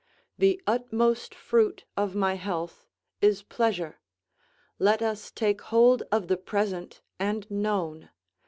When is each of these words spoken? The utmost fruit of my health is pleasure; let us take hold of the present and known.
The 0.35 0.59
utmost 0.65 1.35
fruit 1.35 1.85
of 1.95 2.15
my 2.15 2.33
health 2.33 2.87
is 3.21 3.43
pleasure; 3.43 3.99
let 4.79 5.03
us 5.03 5.29
take 5.29 5.61
hold 5.61 6.01
of 6.11 6.27
the 6.27 6.37
present 6.37 7.01
and 7.19 7.45
known. 7.51 8.09